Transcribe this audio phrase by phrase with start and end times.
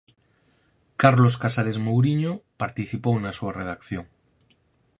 [1.01, 4.05] Carlos Casares Mouriño participou na súa redacción.